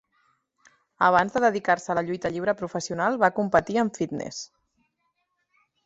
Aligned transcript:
Abans 1.07 1.35
de 1.35 1.41
dedicar-se 1.45 1.93
a 1.93 1.97
la 1.99 2.03
lluita 2.09 2.33
lliure 2.37 2.57
professional 2.63 3.21
va 3.25 3.33
competir 3.39 3.81
en 3.87 3.93
fitness. 4.01 4.45